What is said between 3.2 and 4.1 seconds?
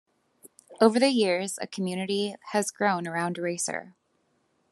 Racer.